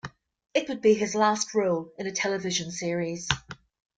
It 0.55 0.67
would 0.67 0.81
be 0.81 0.95
his 0.95 1.13
last 1.13 1.53
role 1.53 1.93
in 1.95 2.07
a 2.07 2.11
television 2.11 2.71
series. 2.71 3.27